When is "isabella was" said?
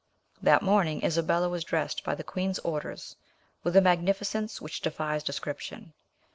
1.03-1.63